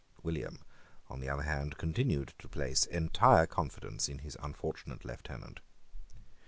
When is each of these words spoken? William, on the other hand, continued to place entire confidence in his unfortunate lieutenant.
William, 0.23 0.57
on 1.09 1.19
the 1.19 1.29
other 1.29 1.43
hand, 1.43 1.77
continued 1.77 2.33
to 2.39 2.47
place 2.47 2.85
entire 2.87 3.45
confidence 3.45 4.09
in 4.09 4.17
his 4.17 4.35
unfortunate 4.41 5.05
lieutenant. 5.05 5.59